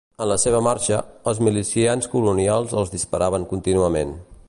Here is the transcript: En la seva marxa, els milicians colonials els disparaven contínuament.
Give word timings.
En 0.23 0.27
la 0.29 0.37
seva 0.43 0.61
marxa, 0.67 1.01
els 1.33 1.43
milicians 1.49 2.09
colonials 2.17 2.75
els 2.83 2.95
disparaven 2.97 3.51
contínuament. 3.53 4.21